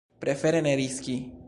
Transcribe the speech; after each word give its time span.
Prefere 0.23 0.61
ne 0.61 0.73
riski. 0.81 1.19